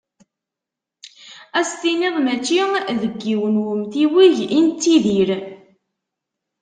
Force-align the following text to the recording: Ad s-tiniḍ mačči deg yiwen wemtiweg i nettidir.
Ad 1.59 1.65
s-tiniḍ 1.69 2.15
mačči 2.25 2.61
deg 3.01 3.15
yiwen 3.27 3.55
wemtiweg 3.65 4.35
i 4.57 4.59
nettidir. 4.67 5.29